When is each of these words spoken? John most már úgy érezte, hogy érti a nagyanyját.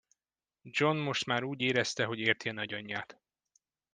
John 0.65 0.97
most 0.99 1.25
már 1.25 1.43
úgy 1.43 1.61
érezte, 1.61 2.05
hogy 2.05 2.19
érti 2.19 2.49
a 2.49 2.53
nagyanyját. 2.53 3.21